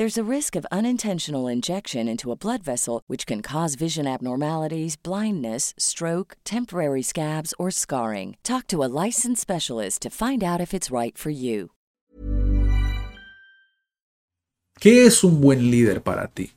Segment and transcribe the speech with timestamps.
[0.00, 4.96] There's a risk of unintentional injection into a blood vessel, which can cause vision abnormalities,
[4.96, 8.38] blindness, stroke, temporary scabs, or scarring.
[8.42, 11.72] Talk to a licensed specialist to find out if it's right for you.
[14.80, 16.52] ¿Qué es un buen líder para ti?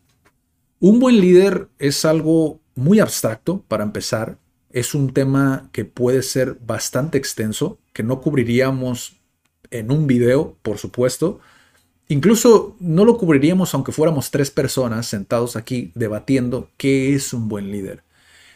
[0.80, 4.38] Un buen líder es algo muy abstracto, para empezar.
[4.72, 9.20] Es un tema que puede ser bastante extenso, que no cubriríamos
[9.70, 11.42] en un video, por supuesto.
[12.10, 17.72] Incluso no lo cubriríamos aunque fuéramos tres personas sentados aquí debatiendo qué es un buen
[17.72, 18.04] líder.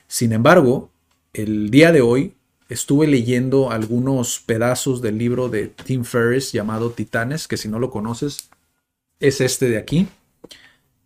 [0.07, 0.89] Sin embargo,
[1.33, 2.33] el día de hoy
[2.69, 7.89] estuve leyendo algunos pedazos del libro de Tim Ferriss llamado Titanes, que si no lo
[7.89, 8.49] conoces,
[9.19, 10.07] es este de aquí.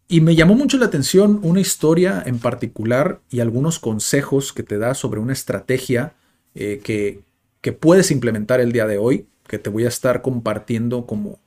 [0.08, 4.78] Y me llamó mucho la atención una historia en particular y algunos consejos que te
[4.78, 6.14] da sobre una estrategia
[6.54, 7.22] eh, que,
[7.62, 11.40] que puedes implementar el día de hoy, que te voy a estar compartiendo como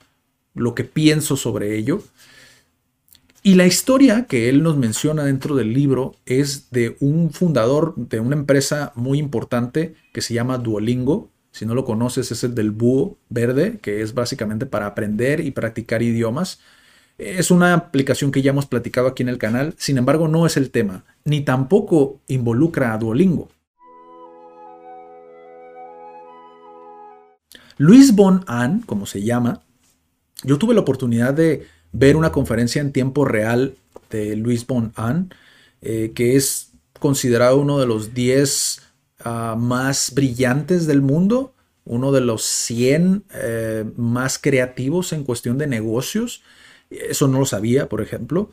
[0.54, 2.02] lo que pienso sobre ello.
[3.42, 8.18] Y la historia que él nos menciona dentro del libro es de un fundador de
[8.18, 11.30] una empresa muy importante que se llama Duolingo.
[11.50, 15.50] Si no lo conoces, es el del búho verde, que es básicamente para aprender y
[15.50, 16.60] practicar idiomas.
[17.18, 20.56] Es una aplicación que ya hemos platicado aquí en el canal, sin embargo no es
[20.56, 23.50] el tema, ni tampoco involucra a Duolingo.
[27.76, 29.62] Luis Bon An, como se llama,
[30.42, 33.76] yo tuve la oportunidad de ver una conferencia en tiempo real
[34.10, 35.32] de Luis Bon An,
[35.80, 38.82] eh, que es considerado uno de los 10
[39.20, 45.66] ah, más brillantes del mundo, uno de los 100 eh, más creativos en cuestión de
[45.66, 46.42] negocios.
[46.90, 48.50] Eso no lo sabía, por ejemplo.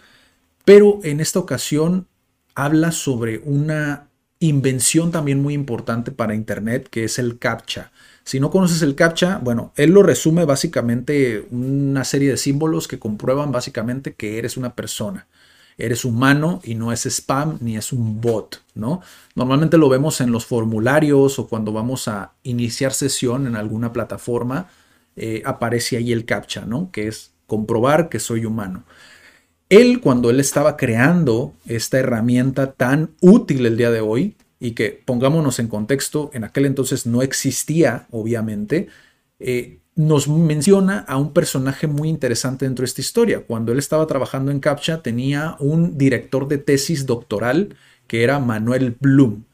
[0.66, 2.08] Pero en esta ocasión
[2.56, 4.08] habla sobre una
[4.40, 7.92] invención también muy importante para Internet, que es el CAPTCHA.
[8.24, 13.00] Si no conoces el CAPTCHA, bueno, él lo resume básicamente una serie de símbolos que
[13.00, 15.28] comprueban básicamente que eres una persona.
[15.78, 19.02] Eres humano y no es spam ni es un bot, ¿no?
[19.36, 24.70] Normalmente lo vemos en los formularios o cuando vamos a iniciar sesión en alguna plataforma,
[25.16, 26.92] eh, aparece ahí el CAPTCHA, ¿no?
[26.92, 28.84] Que es comprobar que soy humano.
[29.70, 35.02] Él, cuando él estaba creando esta herramienta tan útil el día de hoy, y que
[35.06, 38.90] pongámonos en contexto, en aquel entonces no existía, obviamente,
[39.40, 43.44] eh, nos menciona a un personaje muy interesante dentro de esta historia.
[43.46, 48.96] Cuando él estaba trabajando en CAPTCHA tenía un director de tesis doctoral que era Manuel
[49.00, 49.46] Bloom.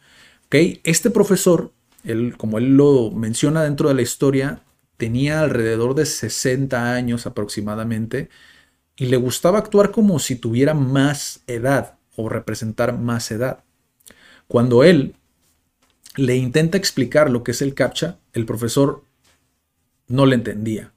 [0.47, 0.81] ¿Okay?
[0.83, 1.71] Este profesor,
[2.03, 4.61] él, como él lo menciona dentro de la historia,
[4.97, 8.29] tenía alrededor de 60 años aproximadamente
[8.97, 13.63] y le gustaba actuar como si tuviera más edad o representar más edad.
[14.47, 15.15] Cuando él
[16.15, 19.03] le intenta explicar lo que es el CAPTCHA, el profesor
[20.07, 20.91] no le entendía.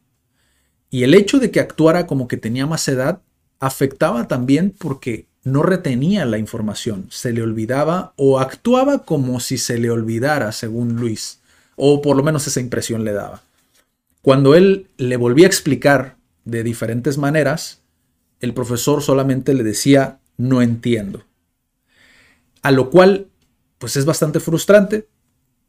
[0.91, 3.21] Y el hecho de que actuara como que tenía más edad
[3.59, 9.79] afectaba también porque no retenía la información, se le olvidaba o actuaba como si se
[9.79, 11.41] le olvidara, según Luis,
[11.77, 13.43] o por lo menos esa impresión le daba.
[14.23, 17.81] Cuando él le volvía a explicar de diferentes maneras,
[18.41, 21.25] el profesor solamente le decía, no entiendo.
[22.63, 23.30] A lo cual
[23.81, 25.09] pues es bastante frustrante.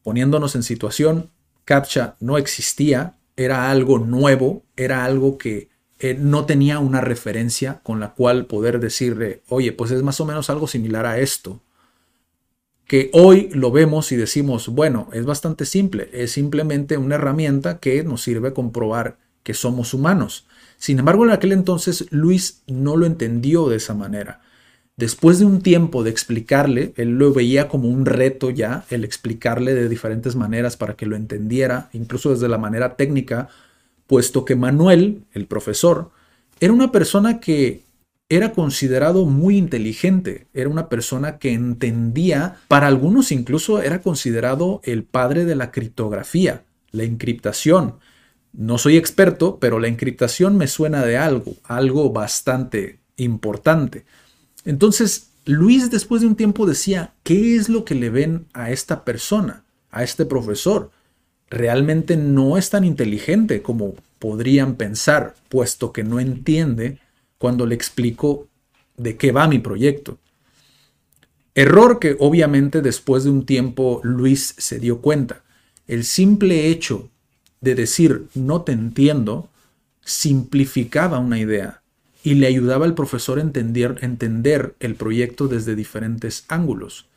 [0.04, 1.32] Poniéndonos en situación,
[1.64, 8.02] CAPTCHA no existía, era algo nuevo, era algo que eh, no tenía una referencia con
[8.02, 11.62] la cual poder decirle, oye, pues es más o menos algo similar a esto.
[12.86, 18.04] Que hoy lo vemos y decimos, bueno, es bastante simple, es simplemente una herramienta que
[18.04, 20.48] nos sirve comprobar que somos humanos.
[20.78, 24.42] Sin embargo, en aquel entonces Luis no lo entendió de esa manera.
[25.02, 29.74] Después de un tiempo de explicarle, él lo veía como un reto ya, el explicarle
[29.74, 33.50] de diferentes maneras para que lo entendiera, incluso desde la manera técnica,
[34.06, 36.12] puesto que Manuel, el profesor,
[36.60, 37.82] era una persona que
[38.30, 45.04] era considerado muy inteligente, era una persona que entendía, para algunos incluso era considerado el
[45.04, 46.62] padre de la criptografía,
[46.92, 47.96] la encriptación,
[48.54, 54.06] No soy experto, pero la encriptación me suena de algo, algo bastante importante.
[54.66, 59.04] Entonces, Luis después de un tiempo decía, ¿qué es lo que le ven a esta
[59.04, 60.92] persona, a este profesor?
[61.50, 67.00] Realmente no es tan inteligente como podrían pensar, puesto que no entiende
[67.38, 68.48] cuando le explico
[68.98, 70.20] de qué va mi proyecto.
[71.56, 75.44] Error que obviamente después de un tiempo Luis se dio cuenta.
[75.88, 77.10] El simple hecho
[77.60, 79.50] de decir no te entiendo
[80.06, 81.81] simplificaba una idea
[82.24, 87.08] y le ayudaba al profesor a entender, entender el proyecto desde diferentes ángulos.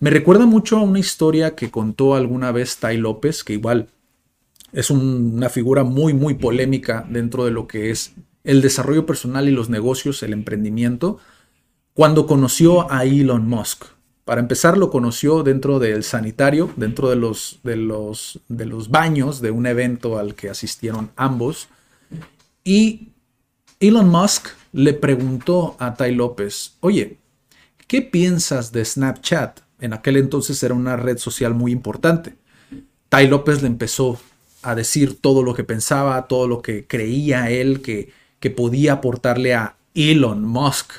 [0.00, 3.88] Me recuerda mucho a una historia que contó alguna vez Tai López, que igual
[4.72, 8.12] es una figura muy, muy polémica dentro de lo que es
[8.44, 11.18] el desarrollo personal y los negocios, el emprendimiento,
[11.94, 13.86] cuando conoció a Elon Musk.
[14.24, 19.40] Para empezar, lo conoció dentro del sanitario, dentro de los, de los, de los baños
[19.40, 21.68] de un evento al que asistieron ambos.
[22.64, 23.12] Y
[23.78, 27.18] Elon Musk le preguntó a Tai López, oye,
[27.86, 29.60] ¿qué piensas de Snapchat?
[29.80, 32.36] En aquel entonces era una red social muy importante.
[33.10, 34.18] Tai López le empezó
[34.62, 38.12] a decir todo lo que pensaba, todo lo que creía él que,
[38.56, 40.92] podía aportarle a Elon Musk.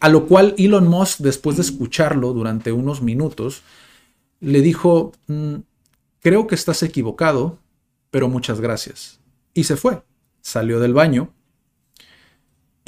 [0.00, 3.62] A lo cual Elon Musk, después de escucharlo durante unos minutos,
[4.40, 5.54] le dijo, mm,
[6.20, 7.60] creo que estás equivocado,
[8.10, 9.20] pero muchas gracias.
[9.54, 10.02] Y se fue.
[10.40, 11.32] Salió del baño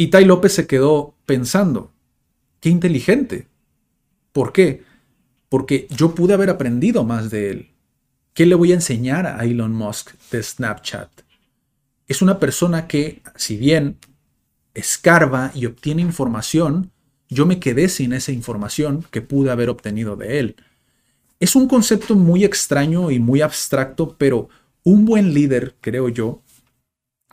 [0.01, 1.93] y Tai López se quedó pensando,
[2.61, 3.49] qué inteligente.
[4.33, 4.83] ¿Por qué?
[5.51, 7.71] Porque yo pude haber aprendido más de él.
[8.33, 11.11] ¿Qué le voy a enseñar a Elon Musk de Snapchat?
[12.09, 13.99] Es una persona que, si bien
[14.73, 16.93] escarba y obtiene información,
[17.29, 20.57] yo me quedé sin esa información que pude haber obtenido de él.
[21.41, 24.49] Es un concepto muy extraño y muy abstracto, pero
[24.83, 26.41] un buen líder, creo yo,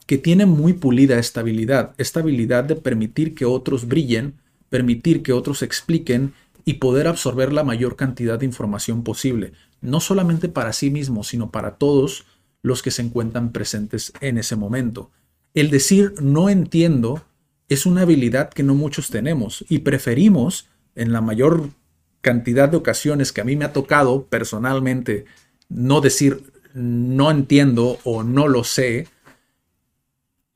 [0.08, 4.36] que tiene muy pulida esta habilidad, esta habilidad de permitir que otros brillen,
[4.70, 6.34] permitir que otros expliquen
[6.66, 9.52] y poder absorber la mayor cantidad de información posible,
[9.82, 12.26] no solamente para sí mismo, sino para todos
[12.62, 15.12] los que se encuentran presentes en ese momento.
[15.54, 17.24] El decir no entiendo
[17.70, 21.70] es una habilidad que no muchos tenemos y preferimos, en la mayor
[22.22, 25.26] cantidad de ocasiones que a mí me ha tocado personalmente,
[25.70, 29.08] no decir no entiendo o no lo sé,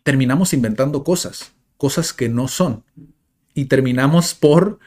[0.03, 2.83] terminamos inventando cosas, cosas que no son.
[3.53, 4.79] Y terminamos por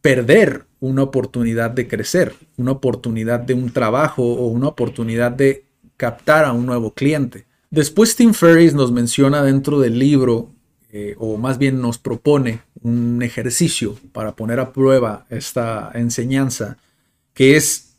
[0.00, 5.64] perder una oportunidad de crecer, una oportunidad de un trabajo o una oportunidad de
[5.96, 7.44] captar a un nuevo cliente.
[7.70, 10.50] Después Tim Ferriss nos menciona dentro del libro,
[10.90, 16.78] eh, o más bien nos propone un ejercicio para poner a prueba esta enseñanza,
[17.34, 17.94] que es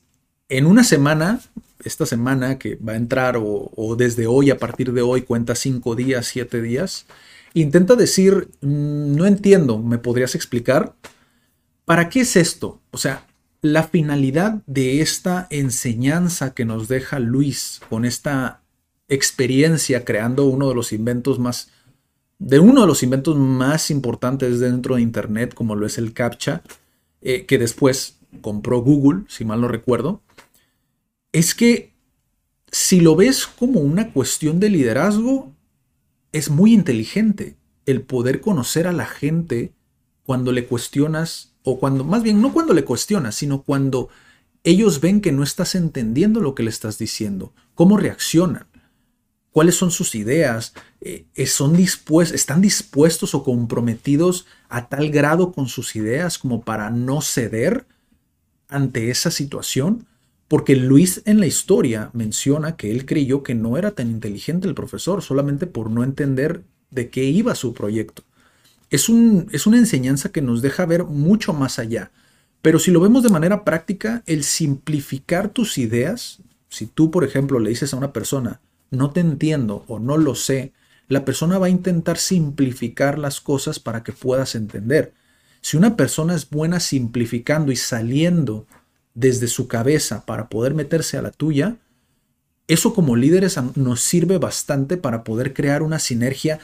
[0.49, 1.39] en una semana
[1.83, 5.95] esta semana que va a entrar o, desde hoy, a partir de hoy, cuenta cinco
[5.95, 7.05] días, siete días,
[7.53, 10.95] intenta decir, mm, no entiendo, ¿me podrías explicar?
[11.85, 12.81] ¿Para qué es esto?
[12.91, 13.25] O sea,
[13.61, 18.61] la finalidad de esta enseñanza que nos deja Luis con esta
[19.07, 21.69] experiencia creando uno de los inventos más,
[22.39, 26.63] de uno de los inventos más importantes dentro de Internet, como lo es el CAPTCHA,
[27.21, 30.21] eh, que después compró Google, si mal no recuerdo,
[31.31, 31.93] es que
[32.71, 35.53] si lo ves como una cuestión de liderazgo,
[36.31, 39.73] es muy inteligente el poder conocer a la gente
[40.23, 44.09] cuando le cuestionas, o cuando, más bien, no cuando le cuestionas, sino cuando
[44.63, 48.67] ellos ven que no estás entendiendo lo que le estás diciendo, cómo reaccionan,
[49.51, 55.95] cuáles son sus ideas, eh, son están dispuestos o comprometidos a tal grado con sus
[55.95, 57.85] ideas como para no ceder
[58.69, 60.07] ante esa situación.
[60.51, 64.75] Porque Luis en la historia menciona que él creyó que no era tan inteligente el
[64.75, 68.23] profesor solamente por no entender de qué iba su proyecto.
[68.89, 72.11] Es, un, es una enseñanza que nos deja ver mucho más allá.
[72.61, 77.57] Pero si lo vemos de manera práctica, el simplificar tus ideas, si tú, por ejemplo,
[77.57, 80.73] le dices a una persona, no te entiendo o no lo sé,
[81.07, 85.13] la persona va a intentar simplificar las cosas para que puedas entender.
[85.61, 88.67] Si una persona es buena simplificando y saliendo
[89.13, 91.77] desde su cabeza para poder meterse a la tuya,
[92.67, 96.59] eso como líderes nos sirve bastante para poder crear una sinergia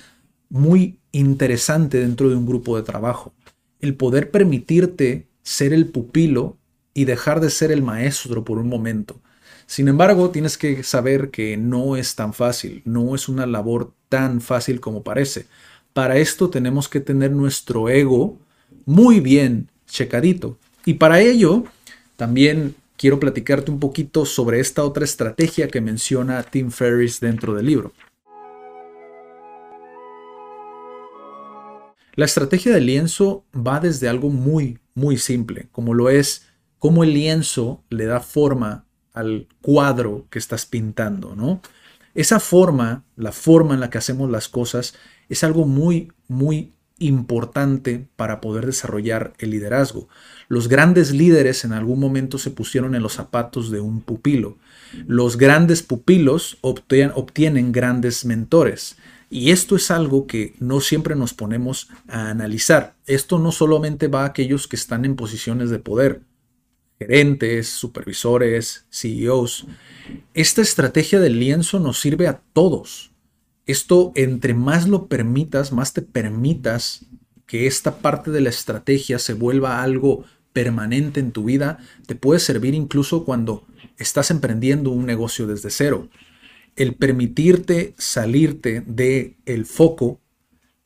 [0.50, 3.34] muy interesante dentro de un grupo de trabajo.
[3.82, 6.58] El poder permitirte ser el pupilo
[6.94, 9.20] y dejar de ser el maestro por un momento.
[9.66, 14.39] Sin embargo, tienes que saber que no es tan fácil, no es una labor tan
[14.39, 15.46] fácil como parece.
[15.94, 18.38] Para esto tenemos que tener nuestro ego
[18.86, 20.58] muy bien checadito.
[20.86, 21.66] Y para ello
[22.18, 27.68] también quiero platicarte un poquito sobre esta otra estrategia que menciona Tim Ferriss dentro del
[27.68, 27.94] libro.
[32.16, 36.48] La estrategia del lienzo va desde algo muy, muy simple, como lo es
[36.80, 41.62] cómo el lienzo le da forma al cuadro que estás pintando, ¿no?
[42.16, 44.96] Esa forma, la forma en la que hacemos las cosas,
[45.30, 50.08] es algo muy, muy importante para poder desarrollar el liderazgo.
[50.48, 54.58] Los grandes líderes en algún momento se pusieron en los zapatos de un pupilo.
[55.06, 58.98] Los grandes pupilos obtienen, grandes mentores.
[59.30, 62.96] Y esto es algo que no siempre nos ponemos a analizar.
[63.06, 66.22] Esto no solamente va a aquellos que están en posiciones de poder,
[66.98, 69.68] gerentes, supervisores, CEOs.
[70.34, 73.12] Esta estrategia del lienzo nos sirve a todos.
[73.68, 77.06] Esto, entre más lo permitas, más te permitas
[77.46, 82.40] que esta parte de la estrategia se vuelva algo permanente en tu vida, te puede
[82.40, 86.10] servir incluso cuando estás emprendiendo un negocio desde cero.
[86.76, 90.20] El permitirte salirte de el foco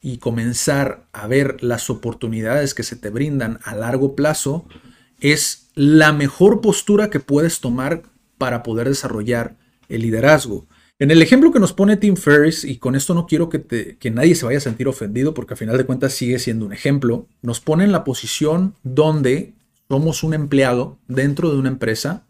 [0.02, 4.66] y comenzar a ver las oportunidades que se te brindan a largo plazo
[5.20, 8.04] es la mejor postura que puedes tomar
[8.38, 9.56] para poder desarrollar
[9.88, 10.66] el liderazgo.
[11.02, 14.12] En el ejemplo que nos pone Tim Ferriss, y con esto no quiero que, que
[14.12, 17.26] nadie se vaya a sentir ofendido, porque a final de cuentas sigue siendo un ejemplo,
[17.42, 19.56] nos pone en la posición donde
[19.90, 22.28] somos un empleado dentro de una empresa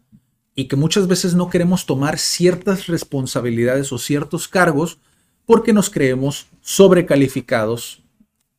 [0.54, 4.96] y que muchas veces no queremos tomar ciertas responsabilidades o ciertos cargos
[5.44, 8.02] porque nos creemos sobrecalificados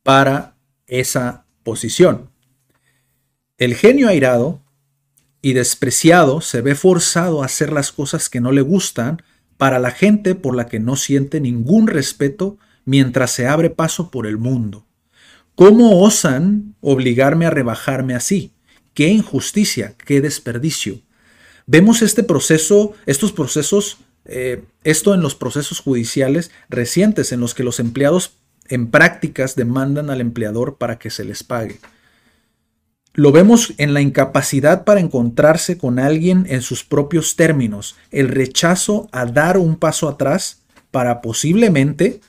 [0.04, 0.56] para
[0.86, 2.30] esa posición.
[3.58, 4.62] El genio airado
[5.42, 9.24] y despreciado se ve forzado a hacer las cosas que no le gustan
[9.58, 14.28] para la gente por la que no siente ningún respeto mientras se abre paso por
[14.28, 14.86] el mundo.
[15.56, 18.54] ¿Cómo osan obligarme a rebajarme así?
[18.94, 19.96] ¡Qué injusticia!
[20.06, 21.02] ¡Qué desperdicio!
[21.66, 27.64] Vemos este proceso, estos procesos, eh, esto en los procesos judiciales recientes en los que
[27.64, 28.34] los empleados
[28.68, 31.80] en prácticas demandan al empleador para que se les pague.
[33.14, 39.08] Lo vemos en la incapacidad para encontrarse con alguien en sus propios términos, el rechazo
[39.12, 42.22] a dar un paso atrás para posiblemente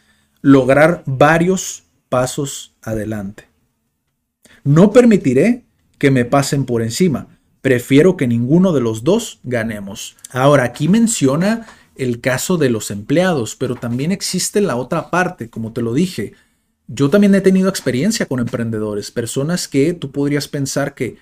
[0.42, 3.48] lograr varios pasos adelante.
[4.62, 5.64] No permitiré
[5.98, 7.28] que me pasen por encima.
[7.62, 10.16] Prefiero que ninguno de los dos ganemos.
[10.30, 15.72] Ahora, aquí menciona el caso de los empleados, pero también existe la otra parte, como
[15.72, 16.34] te lo dije.
[16.86, 21.16] Yo también he tenido experiencia con emprendedores, personas que tú podrías pensar que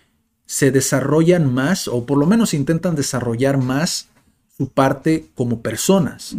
[0.45, 4.09] se desarrollan más o por lo menos intentan desarrollar más
[4.57, 6.37] su parte como personas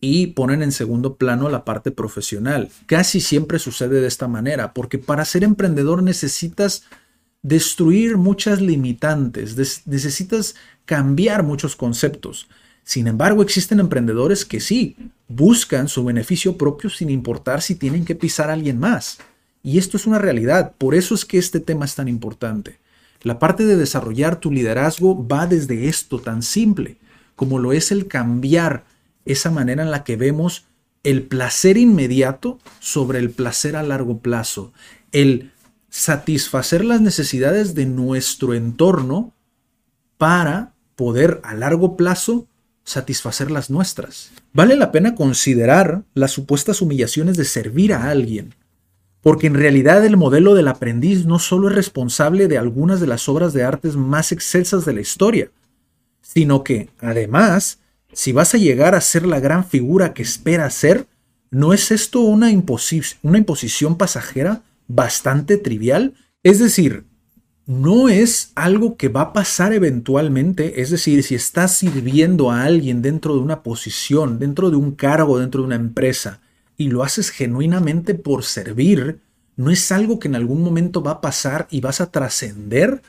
[0.00, 2.70] y ponen en segundo plano la parte profesional.
[2.86, 6.84] Casi siempre sucede de esta manera, porque para ser emprendedor necesitas
[7.42, 12.48] destruir muchas limitantes, necesitas cambiar muchos conceptos.
[12.84, 14.96] Sin embargo, existen emprendedores que sí,
[15.28, 19.18] buscan su beneficio propio sin importar si tienen que pisar a alguien más.
[19.62, 22.78] Y esto es una realidad, por eso es que este tema es tan importante.
[23.22, 26.96] La parte de desarrollar tu liderazgo va desde esto tan simple
[27.40, 28.84] como lo es el cambiar
[29.24, 30.66] esa manera en la que vemos
[31.04, 34.74] el placer inmediato sobre el placer a largo plazo,
[35.10, 35.50] el
[35.88, 39.32] satisfacer las necesidades de nuestro entorno
[40.18, 42.46] para poder a largo plazo
[42.90, 44.30] satisfacer las nuestras.
[44.52, 48.54] Vale la pena considerar las supuestas humillaciones de servir a alguien,
[49.22, 53.28] porque en realidad el modelo del aprendiz no solo es responsable de algunas de las
[53.28, 55.50] obras de artes más excelsas de la historia,
[56.20, 57.78] sino que, además,
[58.12, 61.06] si vas a llegar a ser la gran figura que esperas ser,
[61.50, 62.48] ¿no es esto una,
[63.22, 66.14] una imposición pasajera bastante trivial?
[66.42, 67.04] Es decir,
[67.70, 73.00] no es algo que va a pasar eventualmente, es decir, si estás sirviendo a alguien
[73.00, 76.40] dentro de una posición, dentro de un cargo, dentro de una empresa,
[76.76, 79.20] y lo haces genuinamente por servir,
[79.54, 83.02] no es algo que en algún momento va a pasar y vas a trascender.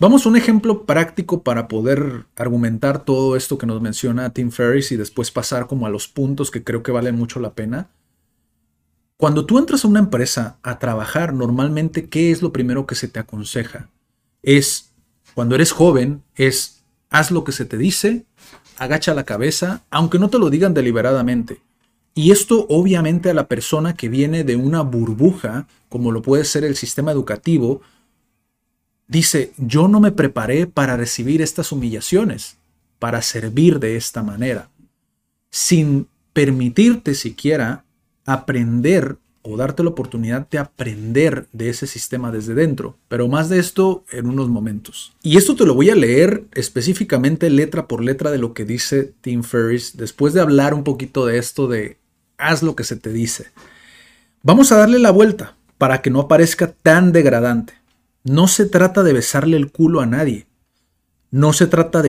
[0.00, 4.90] Vamos a un ejemplo práctico para poder argumentar todo esto que nos menciona Tim Ferriss
[4.90, 7.90] y después pasar como a los puntos que creo que valen mucho la pena.
[9.16, 13.06] Cuando tú entras a una empresa a trabajar, normalmente, ¿qué es lo primero que se
[13.06, 13.88] te aconseja?
[14.42, 14.90] Es,
[15.34, 18.24] cuando eres joven, es haz lo que se te dice,
[18.78, 21.60] agacha la cabeza, aunque no te lo digan deliberadamente.
[22.14, 26.64] Y esto obviamente a la persona que viene de una burbuja, como lo puede ser
[26.64, 27.82] el sistema educativo,
[29.06, 32.56] dice, yo no me preparé para recibir estas humillaciones,
[32.98, 34.70] para servir de esta manera,
[35.50, 37.84] sin permitirte siquiera
[38.24, 42.96] aprender o darte la oportunidad de aprender de ese sistema desde dentro.
[43.08, 45.12] Pero más de esto en unos momentos.
[45.22, 49.12] Y esto te lo voy a leer específicamente letra por letra de lo que dice
[49.20, 51.98] Tim Ferriss después de hablar un poquito de esto de
[52.36, 53.46] haz lo que se te dice.
[54.42, 57.74] Vamos a darle la vuelta para que no parezca tan degradante.
[58.24, 60.46] No se trata de besarle el culo a nadie.
[61.30, 62.08] No se trata de...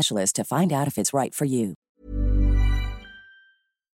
[0.09, 1.33] to find out if it's right.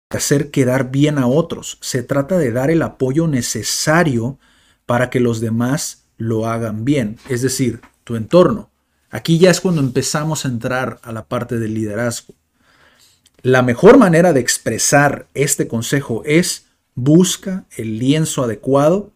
[0.09, 1.77] Hacer quedar bien a otros.
[1.81, 4.37] Se trata de dar el apoyo necesario
[4.85, 8.69] para que los demás lo hagan bien, es decir, tu entorno.
[9.09, 12.33] Aquí ya es cuando empezamos a entrar a la parte del liderazgo.
[13.41, 19.11] La mejor manera de expresar este consejo es busca el lienzo adecuado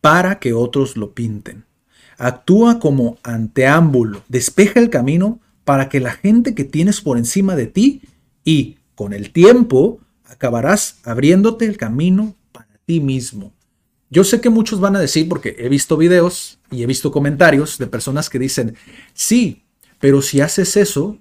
[0.00, 1.64] para que otros lo pinten.
[2.18, 7.66] Actúa como anteámbulo, despeja el camino para que la gente que tienes por encima de
[7.66, 8.02] ti
[8.44, 13.52] y con el tiempo acabarás abriéndote el camino para ti mismo.
[14.10, 17.78] Yo sé que muchos van a decir, porque he visto videos y he visto comentarios
[17.78, 18.76] de personas que dicen,
[19.14, 19.62] sí,
[20.00, 21.18] pero si haces eso,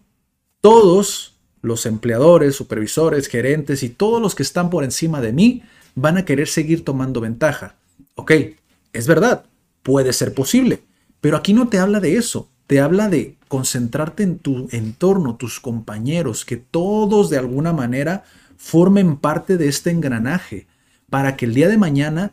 [0.60, 5.64] todos los empleadores, supervisores, gerentes y todos los que están por encima de mí
[5.96, 7.76] van a querer seguir tomando ventaja.
[8.16, 8.32] Ok,
[8.92, 9.46] es verdad,
[9.84, 10.82] puede ser posible,
[11.22, 15.60] pero aquí no te habla de eso te habla de concentrarte en tu entorno, tus
[15.60, 18.24] compañeros, que todos de alguna manera
[18.56, 20.68] formen parte de este engranaje,
[21.10, 22.32] para que el día de mañana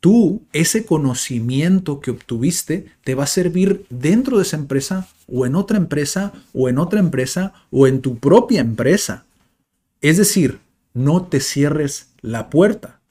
[0.00, 5.54] tú, ese conocimiento que obtuviste, te va a servir dentro de esa empresa o en
[5.54, 9.26] otra empresa o en otra empresa o en tu propia empresa.
[10.00, 10.58] Es decir,
[10.94, 13.02] no te cierres la puerta.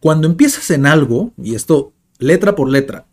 [0.00, 3.06] Cuando empiezas en algo, y esto letra por letra.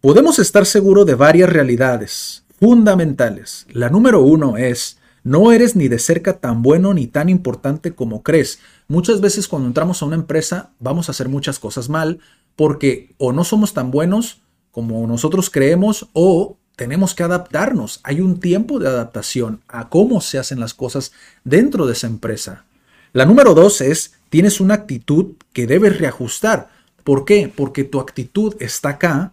[0.00, 3.66] Podemos estar seguros de varias realidades fundamentales.
[3.70, 8.22] La número uno es, no eres ni de cerca tan bueno ni tan importante como
[8.22, 8.60] crees.
[8.86, 12.20] Muchas veces cuando entramos a una empresa vamos a hacer muchas cosas mal
[12.56, 14.40] porque o no somos tan buenos
[14.70, 18.00] como nosotros creemos o tenemos que adaptarnos.
[18.04, 22.64] Hay un tiempo de adaptación a cómo se hacen las cosas dentro de esa empresa.
[23.12, 26.70] La número dos es, tienes una actitud que debes reajustar.
[27.08, 27.48] ¿Por qué?
[27.48, 29.32] Porque tu actitud está acá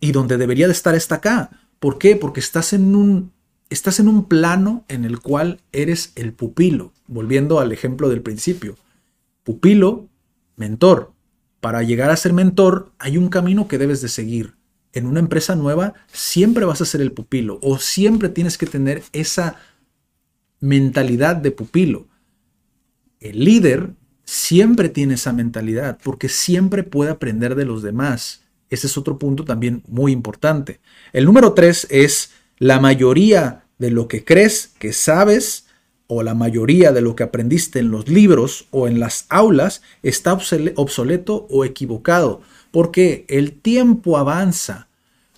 [0.00, 1.50] y donde debería de estar está acá.
[1.78, 2.16] ¿Por qué?
[2.16, 3.30] Porque estás en un,
[3.68, 6.92] estás en un plano en el cual eres el pupilo.
[7.06, 8.74] Volviendo al ejemplo del principio.
[9.44, 10.08] Pupilo,
[10.56, 11.12] mentor.
[11.60, 14.56] Para llegar a ser mentor hay un camino que debes de seguir.
[14.92, 19.04] En una empresa nueva siempre vas a ser el pupilo o siempre tienes que tener
[19.12, 19.60] esa
[20.58, 22.08] mentalidad de pupilo.
[23.20, 23.94] El líder
[24.30, 28.42] siempre tiene esa mentalidad porque siempre puede aprender de los demás.
[28.70, 30.78] Ese es otro punto también muy importante.
[31.12, 35.66] El número tres es la mayoría de lo que crees que sabes
[36.06, 40.32] o la mayoría de lo que aprendiste en los libros o en las aulas está
[40.32, 42.40] obsoleto o equivocado
[42.70, 44.86] porque el tiempo avanza.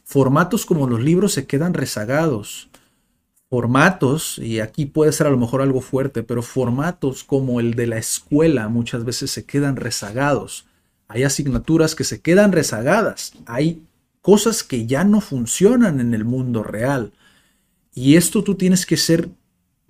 [0.05, 2.69] Formatos como los libros se quedan rezagados
[3.53, 7.87] formatos, y aquí puede ser a lo mejor algo fuerte, pero formatos como el de
[7.87, 10.65] la escuela muchas veces se quedan rezagados.
[11.07, 13.35] Hay asignaturas que se quedan rezagadas.
[13.45, 13.83] Hay
[14.23, 17.13] cosas que ya no funcionan en el mundo real.
[17.93, 19.29] Y esto tú tienes que ser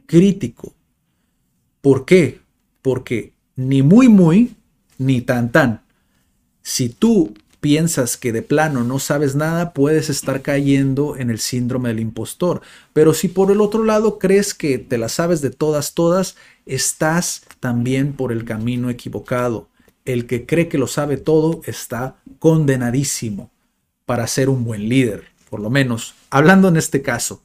[0.07, 0.75] crítico.
[1.83, 2.41] ¿Por qué?
[2.83, 4.57] Porque ni muy muy,
[4.99, 5.83] ni tan tan.
[6.63, 11.91] Si tú piensas que de plano no sabes nada, puedes estar cayendo en el síndrome
[11.91, 12.61] del impostor.
[12.93, 16.35] Pero si por el otro lado crees que te la sabes de todas, todas,
[16.67, 19.69] estás también por el camino equivocado.
[20.05, 23.53] El que cree que lo sabe todo está condenadísimo
[24.07, 27.45] para ser un buen líder, por lo menos hablando en este caso.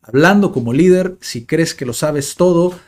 [0.00, 2.78] Hablando como líder, si crees que lo sabes todo,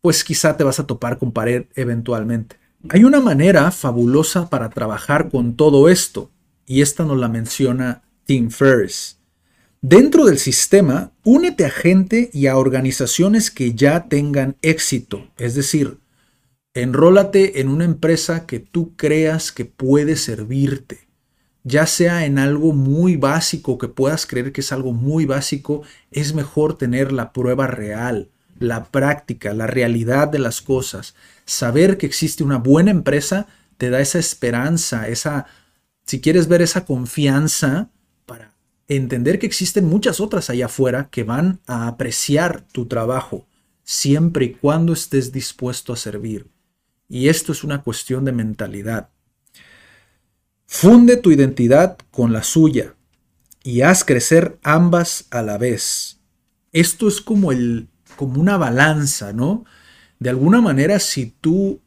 [0.00, 2.56] pues quizá te vas a topar con pared eventualmente.
[2.90, 6.30] Hay una manera fabulosa para trabajar con todo esto,
[6.64, 9.18] y esta nos la menciona Tim Ferriss.
[9.80, 15.98] Dentro del sistema, únete a gente y a organizaciones que ya tengan éxito, es decir,
[16.72, 21.08] enrólate en una empresa que tú creas que puede servirte,
[21.64, 26.32] ya sea en algo muy básico, que puedas creer que es algo muy básico, es
[26.32, 31.16] mejor tener la prueba real, la práctica, la realidad de las cosas.
[31.48, 33.46] Saber que existe una buena empresa
[33.78, 35.46] te da esa esperanza, esa,
[36.04, 37.88] si quieres ver esa confianza
[38.26, 38.52] para
[38.86, 43.46] entender que existen muchas otras allá afuera que van a apreciar tu trabajo
[43.82, 46.50] siempre y cuando estés dispuesto a servir.
[47.08, 49.08] Y esto es una cuestión de mentalidad.
[50.66, 52.94] Funde tu identidad con la suya
[53.62, 56.20] y haz crecer ambas a la vez.
[56.72, 59.64] Esto es como el como una balanza, ¿no?
[60.18, 61.80] De alguna manera, si tú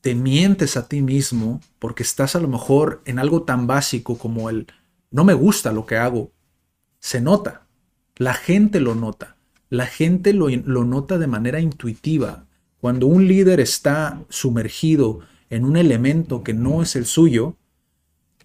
[0.00, 4.48] te mientes a ti mismo porque estás a lo mejor en algo tan básico como
[4.50, 4.66] el
[5.10, 6.32] no me gusta lo que hago,
[7.00, 7.66] se nota,
[8.16, 9.36] la gente lo nota,
[9.70, 12.46] la gente lo, lo nota de manera intuitiva.
[12.80, 17.56] Cuando un líder está sumergido en un elemento que no es el suyo,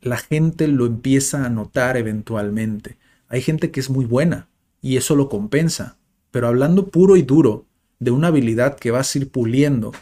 [0.01, 2.97] la gente lo empieza a notar eventualmente.
[3.27, 4.47] Hay gente que es muy buena
[4.81, 5.97] y eso lo compensa,
[6.31, 7.65] pero hablando puro y duro
[8.03, 9.93] de una habilidad que vas a ir puliendo,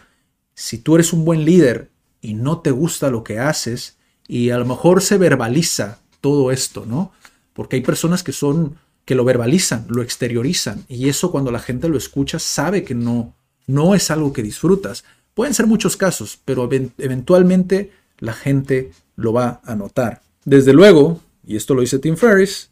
[0.54, 1.90] si tú eres un buen líder
[2.22, 6.86] y no te gusta lo que haces, y a lo mejor se verbaliza todo esto,
[6.86, 7.12] ¿no?
[7.54, 11.90] Porque hay personas que son que lo verbalizan, lo exteriorizan y eso cuando la gente
[11.90, 13.36] lo escucha sabe que no
[13.68, 15.04] no es algo que disfrutas.
[15.34, 20.22] Pueden ser muchos casos, pero eventualmente la gente lo va a notar.
[20.46, 22.70] Desde luego, y esto lo dice Tim Ferriss,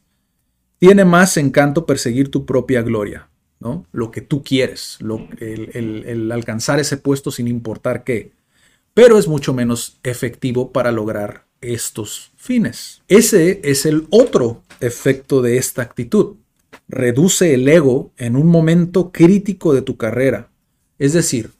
[0.78, 3.29] tiene más encanto perseguir tu propia gloria.
[3.60, 5.00] Lo que tú quieres,
[5.40, 8.32] el, alcanzar ese puesto sin importar qué.
[8.94, 13.02] Pero es mucho menos efectivo para lograr estos fines.
[13.10, 16.38] Ese es el otro efecto de esta actitud.
[16.88, 20.50] Reduce el ego en un momento crítico de tu carrera.
[20.98, 21.52] Es decir,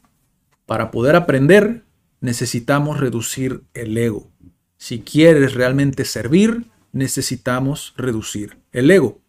[0.66, 1.84] para poder aprender
[2.22, 4.30] necesitamos reducir el ego.
[4.78, 9.22] Si quieres realmente servir, necesitamos reducir el ego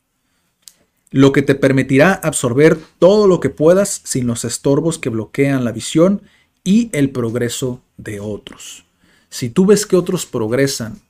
[1.10, 5.72] lo que te permitirá absorber todo lo que puedas sin los estorbos que bloquean la
[5.72, 6.22] visión
[6.62, 8.84] y el progreso de otros.
[9.28, 11.00] Si tú ves que otros progresan,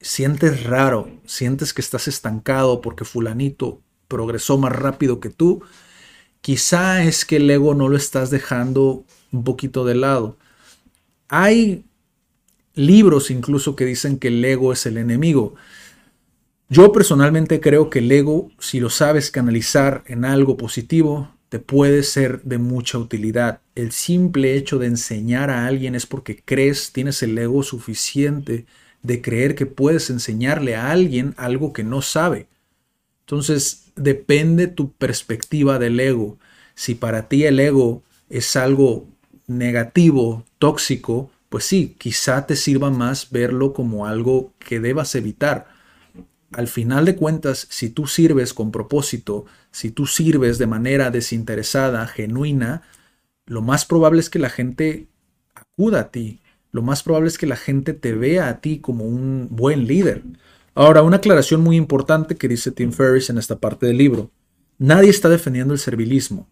[0.00, 5.62] sientes raro, sientes que estás estancado porque fulanito progresó más rápido que tú,
[6.40, 10.36] quizá es que el ego no lo estás dejando un poquito de lado.
[11.28, 11.84] Hay
[12.74, 15.54] libros incluso que dicen que el ego es el enemigo.
[16.70, 22.02] Yo personalmente creo que el ego, si lo sabes canalizar en algo positivo, te puede
[22.02, 23.60] ser de mucha utilidad.
[23.74, 28.64] El simple hecho de enseñar a alguien es porque crees, tienes el ego suficiente
[29.02, 32.46] de creer que puedes enseñarle a alguien algo que no sabe.
[33.20, 36.38] Entonces, depende tu perspectiva del ego.
[36.74, 39.06] Si para ti el ego es algo
[39.46, 45.73] negativo, tóxico, pues sí, quizá te sirva más verlo como algo que debas evitar
[46.54, 52.06] al final de cuentas, si tú sirves con propósito, si tú sirves de manera desinteresada,
[52.06, 52.82] genuina,
[53.46, 55.08] lo más probable es que la gente
[55.54, 56.40] acuda a ti.
[56.72, 60.22] Lo más probable es que la gente te vea a ti como un buen líder.
[60.74, 64.30] Ahora, una aclaración muy importante que dice Tim Ferriss en esta parte del libro.
[64.78, 66.48] Nadie está defendiendo el servilismo.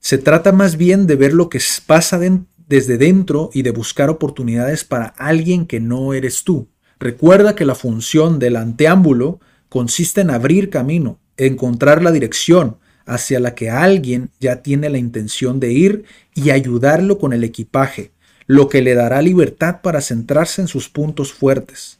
[0.00, 2.20] Se trata más bien de ver lo que pasa
[2.66, 6.68] desde dentro y de buscar oportunidades para alguien que no eres tú.
[7.04, 9.38] Recuerda que la función del anteámbulo
[9.68, 15.60] consiste en abrir camino, encontrar la dirección hacia la que alguien ya tiene la intención
[15.60, 18.12] de ir y ayudarlo con el equipaje,
[18.46, 21.98] lo que le dará libertad para centrarse en sus puntos fuertes.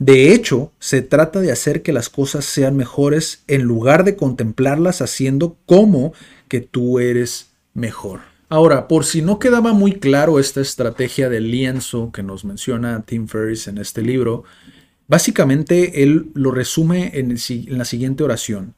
[0.00, 5.02] De hecho, se trata de hacer que las cosas sean mejores en lugar de contemplarlas
[5.02, 6.14] haciendo como
[6.48, 8.22] que tú eres mejor.
[8.48, 13.26] Ahora, por si no quedaba muy claro esta estrategia del lienzo que nos menciona Tim
[13.26, 14.44] Ferriss en este libro,
[15.08, 17.36] básicamente él lo resume en,
[17.76, 18.74] la siguiente oración.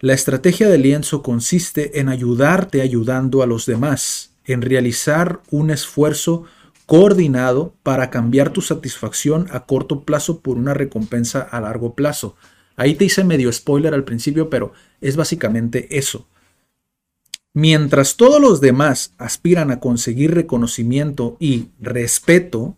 [0.00, 6.44] La estrategia del lienzo consiste en ayudarte ayudando a los demás, en realizar un esfuerzo
[6.86, 12.34] coordinado para cambiar tu satisfacción a corto plazo por una recompensa a largo plazo.
[12.76, 16.26] Ahí te hice medio spoiler al principio, pero es básicamente eso.
[17.56, 22.76] Mientras todos los demás aspiran a conseguir reconocimiento y respeto,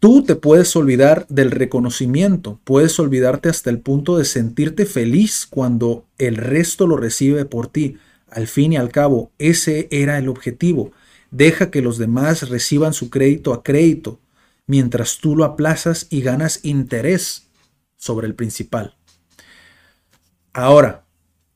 [0.00, 6.06] tú te puedes olvidar del reconocimiento, puedes olvidarte hasta el punto de sentirte feliz cuando
[6.16, 7.98] el resto lo recibe por ti.
[8.30, 10.92] Al fin y al cabo, ese era el objetivo.
[11.30, 14.20] Deja que los demás reciban su crédito a crédito,
[14.66, 17.48] mientras tú lo aplazas y ganas interés
[17.98, 18.96] sobre el principal.
[20.54, 21.01] Ahora,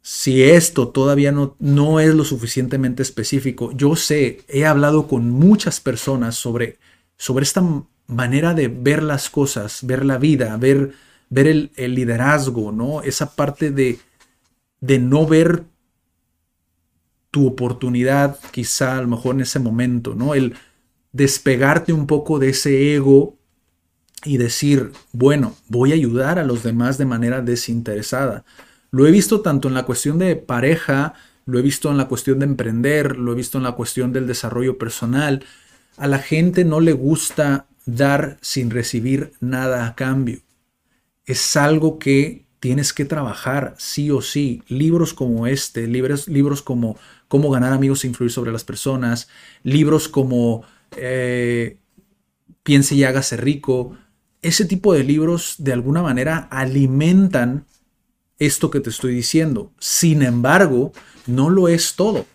[0.09, 5.81] si esto todavía no, no es lo suficientemente específico, yo sé, he hablado con muchas
[5.81, 6.79] personas sobre,
[7.17, 7.65] sobre esta
[8.07, 10.93] manera de ver las cosas, ver la vida, ver,
[11.29, 13.03] ver el, liderazgo, ¿no?
[13.03, 13.99] Esa parte de,
[14.81, 15.65] de no ver
[17.33, 20.37] tu oportunidad, quizá a lo mejor en ese momento, ¿no?
[20.37, 20.55] El
[21.11, 23.35] despegarte un poco de ese ego
[24.25, 28.45] y decir, bueno, voy a ayudar a los demás de manera desinteresada.
[28.97, 31.13] Lo he visto tanto en la cuestión de pareja,
[31.45, 34.27] lo he visto en la cuestión de emprender, lo he visto en la cuestión del
[34.27, 35.45] desarrollo personal.
[35.99, 40.41] A la gente no le gusta dar sin recibir nada a cambio.
[41.27, 44.63] Es algo que tienes que trabajar sí o sí.
[44.67, 46.97] Libros como este, libros, libros como
[47.29, 49.29] Cómo ganar amigos e influir sobre las personas,
[49.63, 50.65] libros como
[50.97, 51.77] eh,
[52.63, 53.95] Piense y hágase rico.
[54.41, 57.67] Ese tipo de libros de alguna manera alimentan
[58.39, 59.73] esto que te estoy diciendo.
[59.79, 60.93] Sin embargo,
[61.27, 62.27] no lo es todo.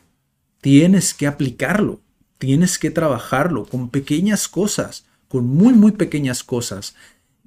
[0.62, 2.02] Tienes que aplicarlo,
[2.38, 6.96] tienes que trabajarlo con pequeñas cosas, con muy, muy pequeñas cosas.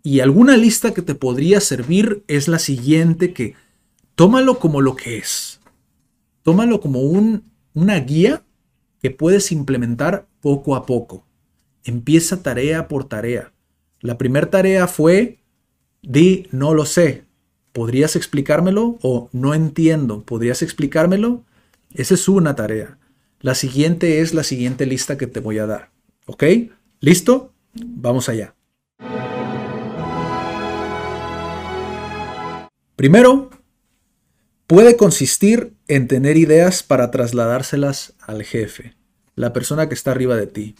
[0.02, 3.54] Y alguna lista que te podría servir es la siguiente que
[4.14, 5.60] tómalo como lo que es.
[6.42, 8.44] Tómalo como un, una guía
[9.00, 11.26] que puedes implementar poco a poco.
[11.84, 13.52] Empieza tarea por tarea.
[14.00, 15.38] La primera tarea fue,
[16.02, 17.24] di no lo sé,
[17.74, 18.98] ¿podrías explicármelo?
[19.02, 21.42] O no entiendo, ¿podrías explicármelo?
[21.92, 22.98] Esa es una tarea.
[23.40, 25.90] La siguiente es la siguiente lista que te voy a dar.
[26.26, 26.44] ¿Ok?
[27.00, 27.52] ¿Listo?
[27.74, 28.54] Vamos allá.
[32.96, 33.50] Primero,
[34.68, 38.94] puede consistir en tener ideas para trasladárselas al jefe,
[39.34, 40.76] la persona que está arriba de ti.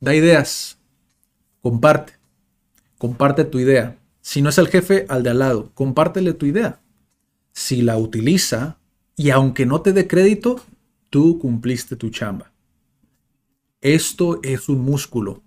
[0.00, 0.78] Da ideas,
[1.60, 2.14] comparte,
[2.96, 3.98] comparte tu idea.
[4.24, 5.70] Si no es el jefe, al de al lado.
[5.74, 6.80] Compártele tu idea.
[7.52, 8.78] Si la utiliza
[9.16, 10.64] y aunque no te dé crédito,
[11.10, 12.50] tú cumpliste tu chamba.
[13.82, 15.42] Esto es un músculo.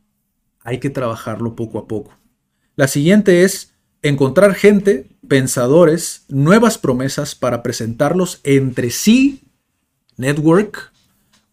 [0.59, 2.13] Hay que trabajarlo poco a poco.
[2.75, 9.41] La siguiente es encontrar gente, pensadores, nuevas promesas para presentarlos entre sí,
[10.17, 10.93] network,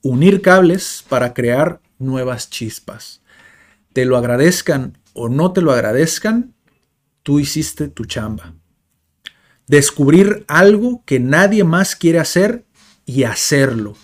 [0.03, 3.23] unir cables para crear nuevas chispas.
[3.95, 6.54] Te lo agradezcan o no te lo agradezcan,
[7.25, 8.55] tú hiciste tu chamba.
[9.67, 12.65] Descubrir algo que nadie más quiere hacer
[13.07, 13.97] y hacerlo.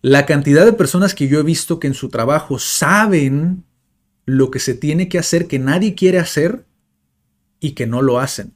[0.00, 3.64] La cantidad de personas que yo he visto que en su trabajo saben
[4.24, 6.64] lo que se tiene que hacer que nadie quiere hacer
[7.58, 8.54] y que no lo hacen.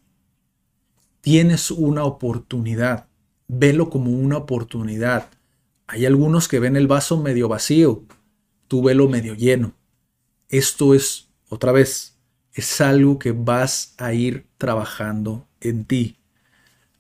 [1.21, 3.09] Tienes una oportunidad.
[3.49, 5.29] Velo como una oportunidad.
[5.87, 8.05] Hay algunos que ven el vaso medio vacío.
[8.69, 9.73] Tú velo medio lleno.
[10.49, 12.18] Esto es, otra vez,
[12.59, 16.17] es algo que vas a ir trabajando en ti.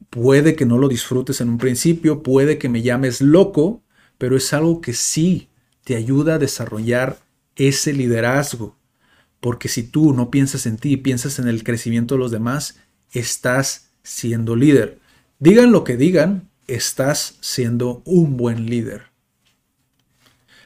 [0.09, 3.83] Puede que no lo disfrutes en un principio, puede que me llames loco,
[4.19, 5.49] pero es algo que sí
[5.83, 7.19] te ayuda a desarrollar
[7.57, 8.77] ese liderazgo.
[9.41, 12.79] Porque si tú no piensas en ti, piensas en el crecimiento de los demás,
[13.11, 15.01] estás siendo líder.
[15.41, 19.07] Digan lo que digan, estás siendo un buen líder.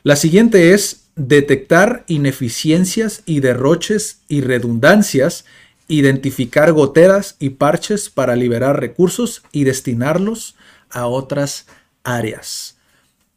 [0.03, 5.45] La siguiente es detectar ineficiencias y derroches y redundancias,
[5.89, 10.57] identificar goteras y parches para liberar recursos y destinarlos
[10.91, 11.67] a otras
[12.05, 12.79] áreas.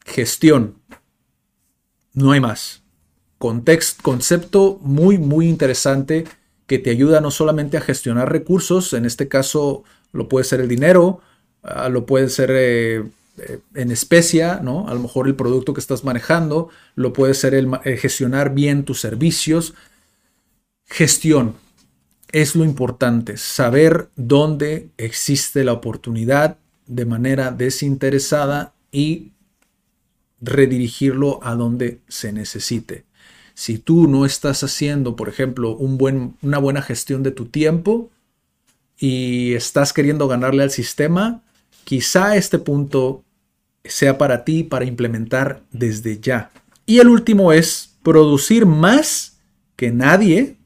[0.05, 0.75] Gestión.
[2.13, 2.81] No hay más.
[3.38, 6.25] Concepto muy, muy interesante
[6.67, 9.83] que te ayuda no solamente a gestionar recursos, en este caso
[10.13, 11.21] lo puede ser el dinero,
[11.61, 13.03] ah, lo puede ser eh,
[13.37, 14.87] eh, en especia, ¿no?
[14.87, 18.85] A lo mejor el producto que estás manejando, lo puede ser el, eh, gestionar bien
[18.85, 19.73] tus servicios.
[20.85, 21.55] Gestión
[22.31, 29.31] es lo importante, saber dónde existe la oportunidad de manera desinteresada y
[30.41, 33.05] redirigirlo a donde se necesite.
[33.53, 38.11] Si tú no estás haciendo, por ejemplo, un buen, una buena gestión de tu tiempo,
[38.97, 41.41] y estás queriendo ganarle al sistema,
[41.83, 43.23] quizá este punto
[43.87, 46.51] sea para ti para implementar desde ya.
[46.85, 49.39] Y el último es producir más
[49.75, 50.57] que nadie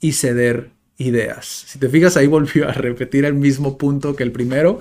[0.00, 1.64] y ceder ideas.
[1.66, 4.80] Si te fijas, ahí volvió a repetir el mismo punto que el primero,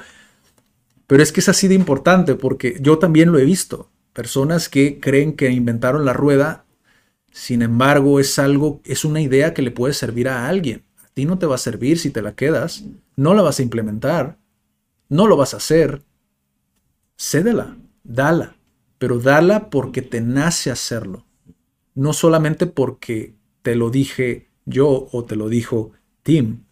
[1.08, 3.90] pero es que es así de importante porque yo también lo he visto.
[4.14, 6.66] Personas que creen que inventaron la rueda,
[7.32, 10.84] sin embargo, es algo, es una idea que le puede servir a alguien.
[11.04, 12.84] A ti no te va a servir si te la quedas,
[13.16, 14.38] no la vas a implementar,
[15.10, 16.02] no lo vas a hacer.
[17.24, 18.56] Cédela, dala,
[18.98, 21.28] pero dala porque te nace hacerlo,
[21.94, 25.92] no solamente porque te lo dije yo o te lo dijo
[26.24, 26.64] Tim.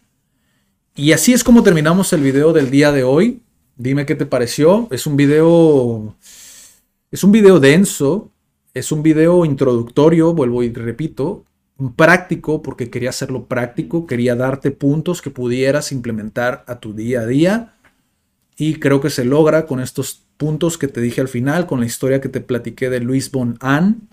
[0.95, 3.43] Y así es como terminamos el video del día de hoy.
[3.75, 4.87] Dime qué te pareció.
[4.89, 6.15] Es un video.
[7.11, 8.31] Es un video denso.
[8.73, 11.45] Es un video introductorio, vuelvo y repito.
[11.95, 14.07] Práctico, porque quería hacerlo práctico.
[14.07, 17.75] Quería darte puntos que pudieras implementar a tu día a día.
[18.57, 21.85] Y creo que se logra con estos puntos que te dije al final, con la
[21.85, 24.07] historia que te platiqué de Luis Bon An,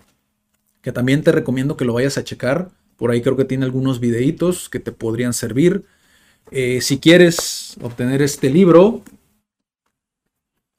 [0.82, 2.68] que también te recomiendo que lo vayas a checar.
[2.96, 5.84] Por ahí creo que tiene algunos videitos que te podrían servir.
[6.50, 9.02] Eh, si quieres obtener este libro,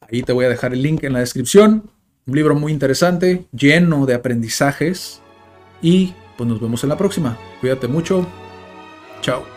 [0.02, 1.90] ahí te voy a dejar el link en la descripción.
[2.26, 5.22] Un libro muy interesante, lleno de aprendizajes.
[5.82, 7.38] Y pues nos vemos en la próxima.
[7.62, 8.28] Cuídate mucho.
[9.22, 9.57] Chao.